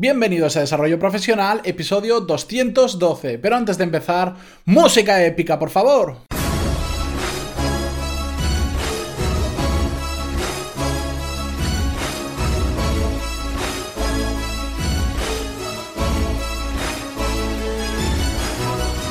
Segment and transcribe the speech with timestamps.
[0.00, 3.36] Bienvenidos a Desarrollo Profesional, episodio 212.
[3.38, 6.18] Pero antes de empezar, música épica, por favor.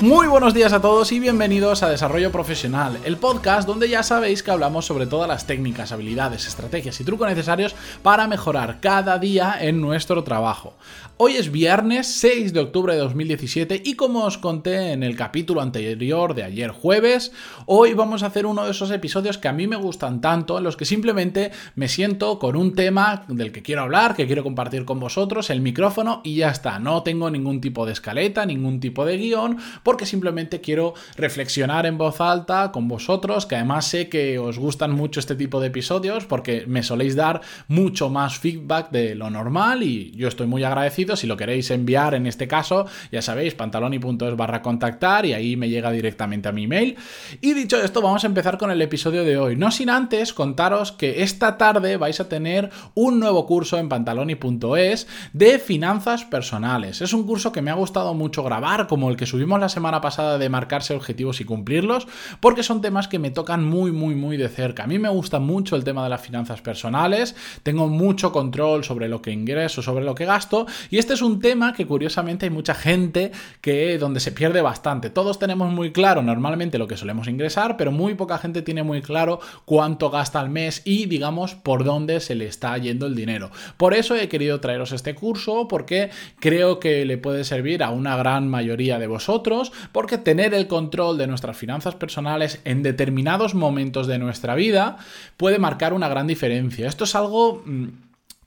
[0.02, 4.43] Muy buenos días a todos y bienvenidos a Desarrollo Profesional, el podcast donde ya sabéis
[4.43, 9.57] que hablamos sobre todas las técnicas, habilidades, estrategias y trucos necesarios para mejorar cada día
[9.60, 10.75] en nuestro trabajo.
[11.20, 15.61] Hoy es viernes 6 de octubre de 2017 y como os conté en el capítulo
[15.61, 17.32] anterior de ayer jueves,
[17.66, 20.64] hoy vamos a hacer uno de esos episodios que a mí me gustan tanto, en
[20.64, 24.86] los que simplemente me siento con un tema del que quiero hablar, que quiero compartir
[24.86, 26.77] con vosotros, el micrófono y ya está.
[26.77, 31.97] No tengo ningún tipo de escaleta, ningún tipo de guion, porque simplemente quiero reflexionar en
[31.97, 36.25] voz alta con vosotros, que además sé que os gustan mucho este tipo de episodios
[36.25, 41.16] porque me soléis dar mucho más feedback de lo normal y yo estoy muy agradecido
[41.16, 45.69] si lo queréis enviar en este caso, ya sabéis, pantaloni.es barra contactar y ahí me
[45.69, 46.97] llega directamente a mi email.
[47.39, 49.55] Y dicho esto, vamos a empezar con el episodio de hoy.
[49.55, 55.08] No sin antes contaros que esta tarde vais a tener un nuevo curso en pantaloni.es
[55.31, 56.99] de finanzas personales.
[56.99, 59.77] Es un curso que me ha gustado mucho grabar, como el que subimos la semana
[60.02, 62.08] pasada de marcarse objetivos y cumplirlos,
[62.39, 64.83] porque son temas que me tocan muy, muy, muy de cerca.
[64.83, 69.08] A mí me gusta mucho el tema de las finanzas personales, tengo mucho control sobre
[69.08, 72.52] lo que ingreso, sobre lo que gasto, y este es un tema que curiosamente hay
[72.52, 75.09] mucha gente que donde se pierde bastante.
[75.09, 79.02] Todos tenemos muy claro normalmente lo que solemos ingresar, pero muy poca gente tiene muy
[79.02, 83.52] claro cuánto gasta al mes y digamos por dónde se le está yendo el dinero.
[83.78, 88.16] Por eso he querido traeros este curso porque creo que le puede servir a una
[88.16, 94.07] gran mayoría de vosotros, porque tener el control de nuestras finanzas personales en determinados momentos
[94.07, 94.97] de nuestra vida
[95.37, 96.87] puede marcar una gran diferencia.
[96.87, 97.87] Esto es algo mm,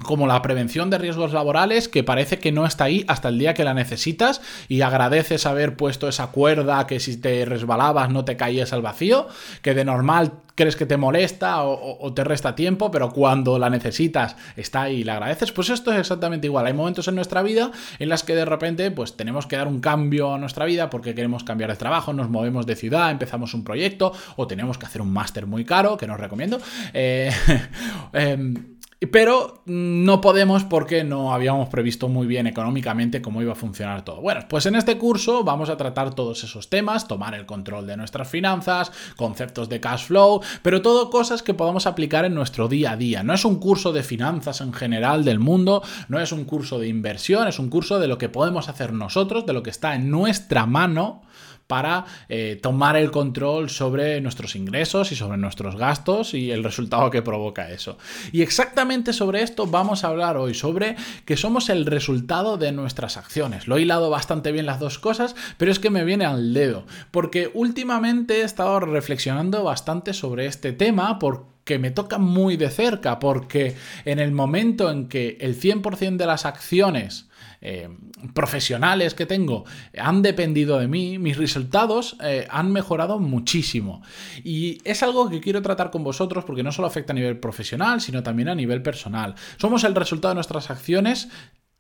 [0.02, 3.54] como la prevención de riesgos laborales, que parece que no está ahí hasta el día
[3.54, 8.36] que la necesitas y agradeces haber puesto esa cuerda que si te resbalabas no te
[8.36, 9.28] caías al vacío,
[9.62, 14.36] que de normal crees que te molesta o, te resta tiempo, pero cuando la necesitas
[14.56, 16.66] está ahí y la agradeces, pues esto es exactamente igual.
[16.66, 19.80] Hay momentos en nuestra vida en las que de repente pues tenemos que dar un
[19.80, 23.64] cambio a nuestra vida porque queremos cambiar de trabajo, nos movemos de ciudad, empezamos un
[23.64, 26.58] proyecto o tenemos que hacer un máster muy caro, que no os recomiendo.
[26.92, 27.32] Eh,
[28.12, 34.04] em, pero no podemos porque no habíamos previsto muy bien económicamente cómo iba a funcionar
[34.04, 34.20] todo.
[34.20, 37.96] Bueno, pues en este curso vamos a tratar todos esos temas, tomar el control de
[37.96, 42.92] nuestras finanzas, conceptos de cash flow, pero todo cosas que podamos aplicar en nuestro día
[42.92, 43.22] a día.
[43.22, 46.88] No es un curso de finanzas en general del mundo, no es un curso de
[46.88, 50.10] inversión, es un curso de lo que podemos hacer nosotros, de lo que está en
[50.10, 51.22] nuestra mano
[51.70, 57.10] para eh, tomar el control sobre nuestros ingresos y sobre nuestros gastos y el resultado
[57.10, 57.96] que provoca eso.
[58.32, 63.16] Y exactamente sobre esto vamos a hablar hoy, sobre que somos el resultado de nuestras
[63.16, 63.68] acciones.
[63.68, 66.86] Lo he hilado bastante bien las dos cosas, pero es que me viene al dedo,
[67.12, 71.20] porque últimamente he estado reflexionando bastante sobre este tema
[71.60, 76.26] porque me toca muy de cerca, porque en el momento en que el 100% de
[76.26, 77.28] las acciones
[77.60, 77.88] eh,
[78.32, 79.64] profesionales que tengo
[79.98, 84.02] han dependido de mí, mis resultados eh, han mejorado muchísimo.
[84.42, 88.00] Y es algo que quiero tratar con vosotros porque no solo afecta a nivel profesional,
[88.00, 89.34] sino también a nivel personal.
[89.58, 91.28] Somos el resultado de nuestras acciones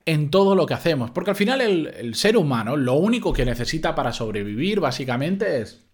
[0.04, 1.10] en todo lo que hacemos.
[1.10, 5.84] Porque al final el, ser humano lo único que necesita para sobrevivir básicamente es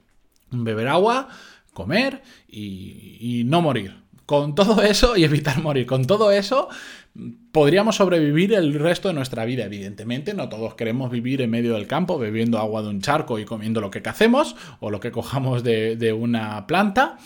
[0.51, 1.29] beber agua,
[1.77, 4.07] comer y no morir.
[4.27, 6.69] Con todo eso y evitar morir, con todo eso
[7.53, 9.65] podríamos sobrevivir el resto de nuestra vida.
[9.65, 13.45] Evidentemente, no todos queremos vivir en medio del campo bebiendo agua de un charco y
[13.45, 17.19] comiendo lo que cacemos o lo que cojamos de, una planta.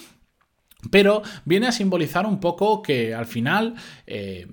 [0.91, 3.75] Pero viene a simbolizar un poco que al final
[4.07, 4.47] eh,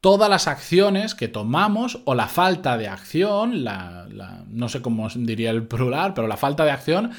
[0.00, 3.64] todas las acciones que tomamos o la falta de acción,
[4.48, 7.10] no sé cómo diría el plural, pero la falta de acción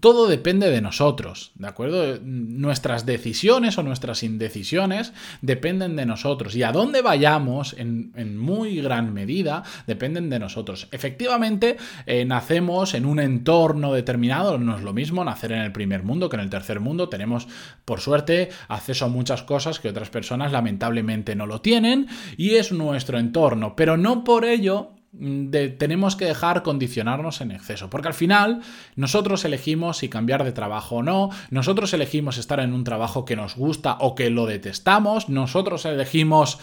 [0.00, 2.18] todo depende de nosotros, ¿de acuerdo?
[2.22, 9.14] Nuestras decisiones o nuestras indecisiones dependen de nosotros y a dónde vayamos en, muy gran
[9.14, 10.88] medida dependen de nosotros.
[10.92, 16.02] Efectivamente, eh, nacemos en un entorno determinado, no es lo mismo nacer en el primer
[16.02, 17.08] mundo que en el tercer mundo.
[17.08, 17.48] Tenemos,
[17.84, 22.72] por suerte, acceso a muchas cosas que otras personas lamentablemente no lo tienen y es
[22.72, 28.14] nuestro entorno, pero no por ello mm, tenemos que dejar condicionarnos en exceso, porque al
[28.14, 28.60] final
[28.96, 33.36] nosotros elegimos si cambiar de trabajo o no, nosotros elegimos estar en un trabajo que
[33.36, 36.58] nos gusta o que lo detestamos, nosotros elegimos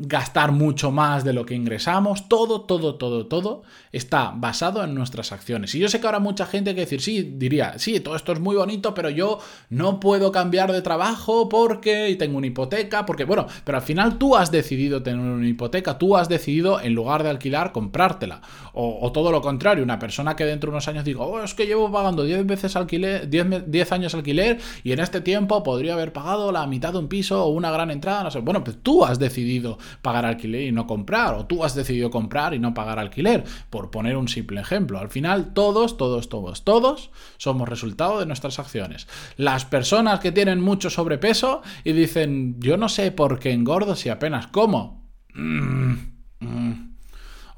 [0.00, 5.32] gastar mucho más de lo que ingresamos, todo, todo, todo, todo está basado en nuestras
[5.32, 5.74] acciones.
[5.74, 8.38] Y yo sé que ahora mucha gente que decir, sí, diría, sí, todo esto es
[8.38, 9.40] muy bonito, pero yo
[9.70, 14.36] no puedo cambiar de trabajo porque tengo una hipoteca, porque bueno, pero al final tú
[14.36, 18.42] has decidido tener una hipoteca, tú has decidido en lugar de alquilar comprártela.
[18.74, 21.66] O, todo lo contrario, una persona que dentro de unos años diga, oh, es que
[21.66, 26.52] llevo pagando 10 veces alquiler, 10, años alquiler y en este tiempo podría haber pagado
[26.52, 28.40] la mitad de un piso o una gran entrada, no sé.
[28.40, 32.54] Bueno, pues tú has decidido pagar alquiler y no comprar, o tú has decidido comprar
[32.54, 34.98] y no pagar alquiler, por poner un simple ejemplo.
[34.98, 39.08] Al final, todos, todos, todos, todos somos resultado de nuestras acciones.
[39.36, 44.08] Las personas que tienen mucho sobrepeso y dicen, yo no sé por qué engordo si
[44.08, 45.08] apenas como.
[45.34, 45.77] Mm.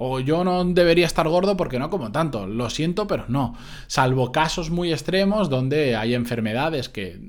[0.03, 2.47] O yo no debería estar gordo porque no como tanto.
[2.47, 3.55] Lo siento, pero no.
[3.87, 7.21] Salvo casos muy extremos donde hay enfermedades que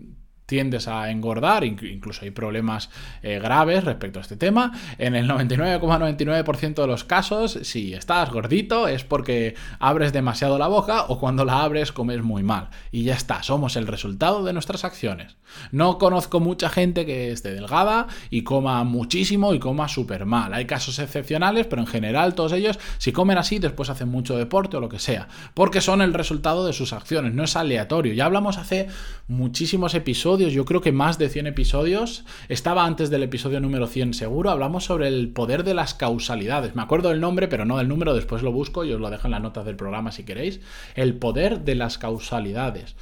[0.51, 2.89] tiendes a engordar, incluso hay problemas
[3.23, 4.73] eh, graves respecto a este tema.
[4.97, 11.05] En el 99,99% de los casos, si estás gordito es porque abres demasiado la boca
[11.07, 12.67] o cuando la abres comes muy mal.
[12.91, 15.37] Y ya está, somos el resultado de nuestras acciones.
[15.71, 20.53] No conozco mucha gente que esté delgada y coma muchísimo y coma súper mal.
[20.53, 24.75] Hay casos excepcionales, pero en general todos ellos, si comen así, después hacen mucho deporte
[24.75, 25.29] o lo que sea.
[25.53, 28.13] Porque son el resultado de sus acciones, no es aleatorio.
[28.13, 28.89] Ya hablamos hace
[29.29, 32.25] muchísimos episodios yo creo que más de 100 episodios.
[32.49, 34.49] Estaba antes del episodio número 100 seguro.
[34.49, 36.75] Hablamos sobre el poder de las causalidades.
[36.75, 38.13] Me acuerdo del nombre, pero no del número.
[38.13, 40.61] Después lo busco y os lo dejo en las notas del programa si queréis.
[40.95, 42.95] El poder de las causalidades.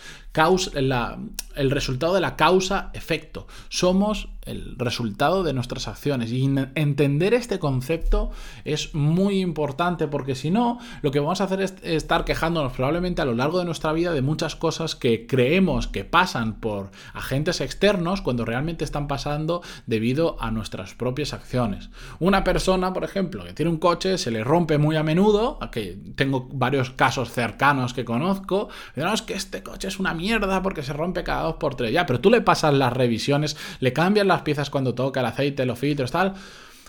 [1.55, 3.47] el resultado de la causa-efecto.
[3.69, 6.31] Somos el resultado de nuestras acciones.
[6.31, 8.31] Y entender este concepto
[8.65, 13.21] es muy importante porque si no, lo que vamos a hacer es estar quejándonos probablemente
[13.21, 17.61] a lo largo de nuestra vida de muchas cosas que creemos que pasan por agentes
[17.61, 21.89] externos cuando realmente están pasando debido a nuestras propias acciones.
[22.19, 25.97] Una persona, por ejemplo, que tiene un coche, se le rompe muy a menudo, que
[26.15, 30.83] tengo varios casos cercanos que conozco, no, es que este coche es una mierda porque
[30.83, 31.91] se rompe cada dos por tres.
[31.91, 35.65] Ya, pero tú le pasas las revisiones, le cambias las piezas cuando toca el aceite,
[35.65, 36.33] los filtros, tal.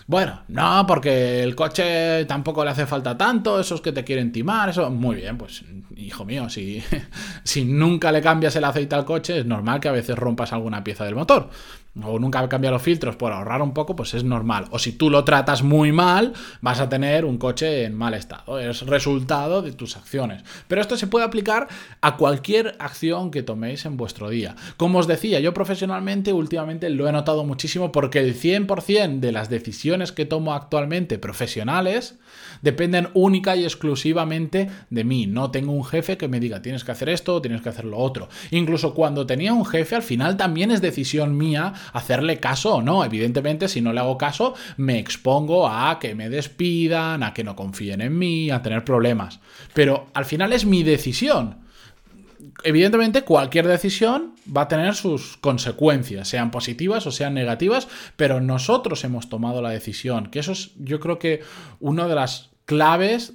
[0.07, 4.69] Bueno, no, porque el coche tampoco le hace falta tanto, esos que te quieren timar,
[4.69, 4.89] eso.
[4.89, 5.63] Muy bien, pues,
[5.95, 6.83] hijo mío, si,
[7.43, 10.83] si nunca le cambias el aceite al coche, es normal que a veces rompas alguna
[10.83, 11.49] pieza del motor
[12.01, 14.65] o nunca cambiar los filtros por ahorrar un poco, pues es normal.
[14.71, 18.59] O si tú lo tratas muy mal, vas a tener un coche en mal estado.
[18.59, 20.43] Es resultado de tus acciones.
[20.67, 21.67] Pero esto se puede aplicar
[21.99, 24.55] a cualquier acción que toméis en vuestro día.
[24.77, 29.49] Como os decía, yo profesionalmente últimamente lo he notado muchísimo porque el 100% de las
[29.49, 32.19] decisiones que tomo actualmente profesionales
[32.61, 35.27] dependen única y exclusivamente de mí.
[35.27, 37.97] No tengo un jefe que me diga tienes que hacer esto tienes que hacer lo
[37.97, 38.29] otro.
[38.51, 43.03] Incluso cuando tenía un jefe, al final también es decisión mía hacerle caso o no.
[43.03, 47.55] Evidentemente, si no le hago caso, me expongo a que me despidan, a que no
[47.55, 49.39] confíen en mí, a tener problemas.
[49.73, 51.59] Pero al final es mi decisión.
[52.63, 59.03] Evidentemente, cualquier decisión va a tener sus consecuencias, sean positivas o sean negativas, pero nosotros
[59.03, 61.41] hemos tomado la decisión, que eso es yo creo que
[61.79, 63.33] una de las claves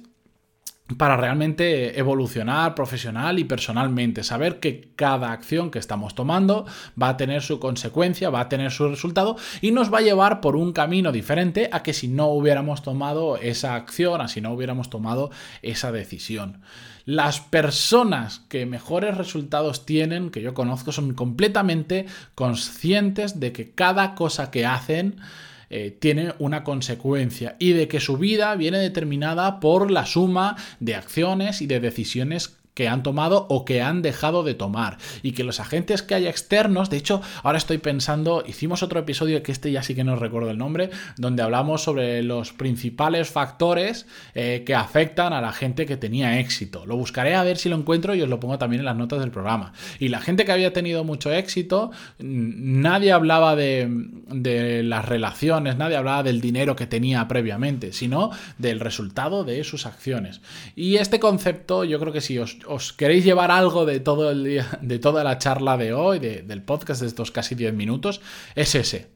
[0.95, 6.65] para realmente evolucionar profesional y personalmente, saber que cada acción que estamos tomando
[7.01, 10.39] va a tener su consecuencia, va a tener su resultado y nos va a llevar
[10.39, 14.53] por un camino diferente a que si no hubiéramos tomado esa acción, a si no
[14.53, 15.29] hubiéramos tomado
[15.61, 16.61] esa decisión.
[17.03, 22.05] Las personas que mejores resultados tienen, que yo conozco, son completamente
[22.35, 25.17] conscientes de que cada cosa que hacen
[25.69, 30.95] eh, tiene una consecuencia y de que su vida viene determinada por la suma de
[30.95, 34.99] acciones y de decisiones que han tomado o que han dejado de tomar.
[35.23, 39.41] Y que los agentes que hay externos, de hecho, ahora estoy pensando, hicimos otro episodio
[39.41, 44.05] que este ya sí que no recuerdo el nombre, donde hablamos sobre los principales factores
[44.35, 46.85] eh, que afectan a la gente que tenía éxito.
[46.85, 49.21] Lo buscaré a ver si lo encuentro y os lo pongo también en las notas
[49.21, 49.73] del programa.
[49.97, 53.87] Y la gente que había tenido mucho éxito, nadie hablaba de,
[54.29, 58.29] de las relaciones, nadie hablaba del dinero que tenía previamente, sino
[58.59, 60.41] del resultado de sus acciones.
[60.75, 64.43] Y este concepto yo creo que si os, os queréis llevar algo de todo el
[64.43, 68.21] día, de toda la charla de hoy, del podcast de estos casi 10 minutos,
[68.55, 69.09] es ese.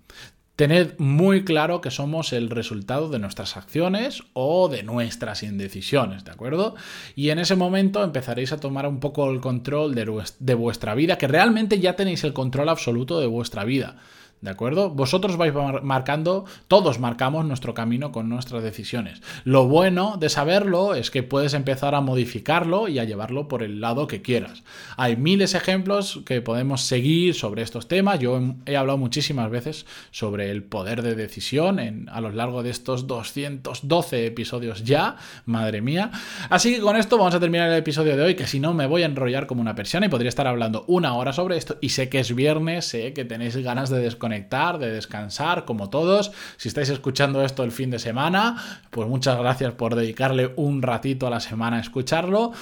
[0.56, 6.32] Tened muy claro que somos el resultado de nuestras acciones o de nuestras indecisiones, ¿de
[6.32, 6.76] acuerdo?
[7.16, 11.18] Y en ese momento empezaréis a tomar un poco el control de, de vuestra vida,
[11.18, 13.98] que realmente ya tenéis el control absoluto de vuestra vida.
[14.42, 14.90] ¿De acuerdo?
[14.90, 19.22] Vosotros vais marcando, todos marcamos nuestro camino con nuestras decisiones.
[19.44, 23.82] Lo bueno de saberlo es que puedes empezar a modificarlo y a llevarlo por el
[23.82, 24.64] lado que quieras.
[24.98, 28.18] Hay miles de ejemplos que podemos seguir sobre estos temas.
[28.18, 33.06] Yo he hablado muchísimas veces sobre el poder de decisión a lo largo de estos
[33.06, 35.18] 212 episodios ya.
[35.46, 36.10] Madre mía.
[36.50, 38.88] Así que con esto vamos a terminar el episodio de hoy, que si no me
[38.88, 41.78] voy a enrollar como una persiana y podría estar hablando una hora sobre esto.
[41.80, 44.31] Y sé que es viernes, sé que tenéis ganas de desconectar
[44.80, 46.32] de descansar, como todos.
[46.58, 48.56] Si estáis escuchando esto el fin de semana,
[48.90, 52.54] pues muchas gracias por dedicarle un ratito a la semana a escucharlo.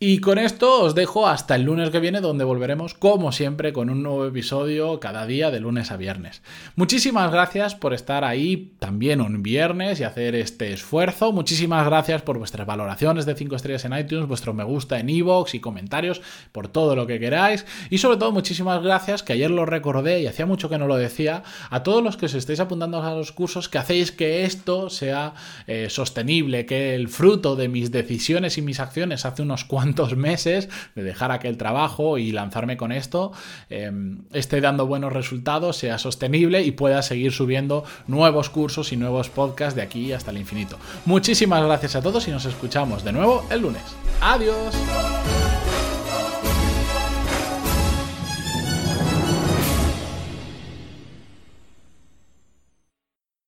[0.00, 3.90] Y con esto os dejo hasta el lunes que viene, donde volveremos, como siempre, con
[3.90, 6.42] un nuevo episodio cada día de lunes a viernes.
[6.76, 11.32] Muchísimas gracias por estar ahí también un viernes y hacer este esfuerzo.
[11.32, 15.54] Muchísimas gracias por vuestras valoraciones de 5 estrellas en iTunes, vuestro me gusta en iVoox
[15.54, 16.20] y comentarios,
[16.52, 17.66] por todo lo que queráis.
[17.90, 20.96] Y sobre todo, muchísimas gracias, que ayer lo recordé y hacía mucho que no lo
[20.96, 24.90] decía, a todos los que os estáis apuntando a los cursos, que hacéis que esto
[24.90, 25.34] sea
[25.66, 30.68] eh, sostenible, que el fruto de mis decisiones y mis acciones hace unos cuantos meses
[30.94, 33.32] de dejar aquel trabajo y lanzarme con esto,
[33.70, 39.30] em, esté dando buenos resultados, sea sostenible y pueda seguir subiendo nuevos cursos y nuevos
[39.30, 40.76] podcasts de aquí hasta el infinito.
[41.06, 43.82] Muchísimas gracias a todos y nos escuchamos de nuevo el lunes.
[44.20, 44.76] Adiós.